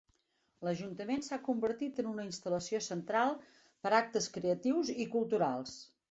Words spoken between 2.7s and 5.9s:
central per a actes creatius i culturals.